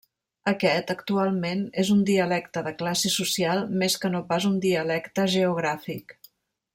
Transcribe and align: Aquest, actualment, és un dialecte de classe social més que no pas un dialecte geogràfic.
Aquest, 0.51 0.93
actualment, 0.95 1.61
és 1.83 1.91
un 1.97 1.99
dialecte 2.11 2.63
de 2.69 2.73
classe 2.81 3.13
social 3.19 3.63
més 3.83 3.99
que 4.05 4.13
no 4.15 4.23
pas 4.35 4.49
un 4.53 4.57
dialecte 4.67 5.31
geogràfic. 5.39 6.17